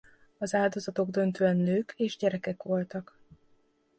Az 0.37 0.53
áldozatok 0.53 1.09
döntően 1.09 1.55
nők 1.57 1.93
és 1.97 2.17
gyerekek 2.17 2.63
voltak. 2.63 3.17